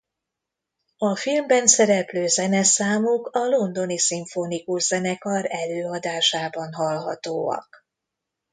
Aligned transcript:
A 0.97 1.15
filmben 1.15 1.67
szereplő 1.67 2.27
zeneszámok 2.27 3.27
a 3.35 3.39
Londoni 3.47 3.97
Szimfonikus 3.97 4.83
Zenekar 4.83 5.45
előadásában 5.51 6.73
hallhatóak. 6.73 7.85